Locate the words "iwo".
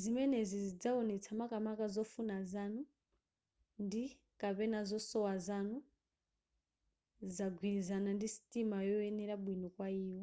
10.02-10.20